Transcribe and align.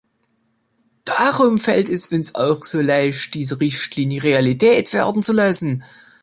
Darum 1.05 1.59
fällt 1.59 1.87
es 1.87 2.07
uns 2.07 2.33
auch 2.33 2.63
so 2.63 2.81
leicht, 2.81 3.35
diese 3.35 3.59
Richtlinie 3.59 4.23
Realität 4.23 4.91
werden 4.93 5.21
zu 5.21 5.31
lassen. 5.31 5.83